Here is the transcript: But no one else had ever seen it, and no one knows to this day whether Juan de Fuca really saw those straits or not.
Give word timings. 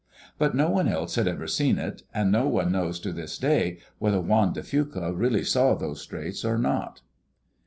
But 0.39 0.55
no 0.55 0.67
one 0.67 0.87
else 0.87 1.13
had 1.13 1.27
ever 1.27 1.45
seen 1.45 1.77
it, 1.77 2.01
and 2.11 2.31
no 2.31 2.47
one 2.47 2.71
knows 2.71 2.99
to 3.01 3.13
this 3.13 3.37
day 3.37 3.77
whether 3.99 4.19
Juan 4.19 4.51
de 4.51 4.63
Fuca 4.63 5.13
really 5.13 5.43
saw 5.43 5.75
those 5.75 6.01
straits 6.01 6.43
or 6.43 6.57
not. 6.57 7.03